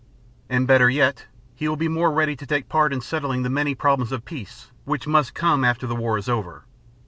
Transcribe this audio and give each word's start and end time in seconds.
And 0.49 0.65
better 0.65 0.89
yet, 0.89 1.27
he 1.53 1.67
will 1.67 1.75
be 1.75 1.87
more 1.87 2.11
ready 2.11 2.35
to 2.37 2.47
take 2.47 2.67
part 2.67 2.91
in 2.91 3.01
settling 3.01 3.43
the 3.43 3.51
many 3.51 3.75
problems 3.75 4.11
of 4.11 4.25
peace 4.25 4.71
which 4.83 5.05
must 5.05 5.35
come 5.35 5.63
after 5.63 5.85
the 5.85 5.93
war 5.95 6.17
is 6.17 6.27
over. 6.27 6.63